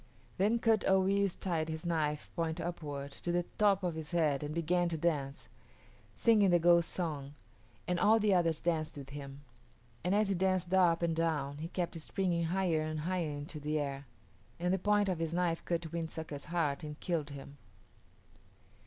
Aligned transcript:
Then 0.39 0.57
Kut 0.57 0.83
o 0.87 1.03
yis´ 1.03 1.39
tied 1.39 1.69
his 1.69 1.85
knife, 1.85 2.31
point 2.35 2.59
upward, 2.59 3.11
to 3.11 3.31
the 3.31 3.45
top 3.59 3.83
of 3.83 3.93
his 3.93 4.09
head 4.13 4.41
and 4.41 4.51
began 4.51 4.89
to 4.89 4.97
dance, 4.97 5.47
singing 6.15 6.49
the 6.49 6.57
ghost 6.57 6.89
song, 6.89 7.33
and 7.87 7.99
all 7.99 8.17
the 8.19 8.33
others 8.33 8.61
danced 8.61 8.97
with 8.97 9.11
him; 9.11 9.41
and 10.03 10.15
as 10.15 10.29
he 10.29 10.33
danced 10.33 10.73
up 10.73 11.03
and 11.03 11.15
down 11.15 11.59
he 11.59 11.67
kept 11.67 12.01
springing 12.01 12.45
higher 12.45 12.81
and 12.81 13.01
higher 13.01 13.29
into 13.29 13.59
the 13.59 13.77
air, 13.79 14.07
and 14.59 14.73
the 14.73 14.79
point 14.79 15.07
of 15.07 15.19
his 15.19 15.35
knife 15.35 15.63
cut 15.65 15.91
Wind 15.91 16.09
Sucker's 16.09 16.45
heart 16.45 16.83
and 16.83 16.99
killed 16.99 17.29
him. 17.29 17.59